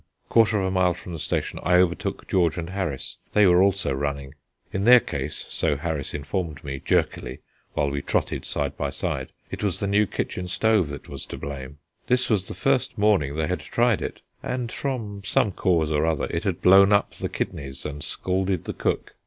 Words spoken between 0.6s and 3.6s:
a mile from the station I overtook George and Harris; they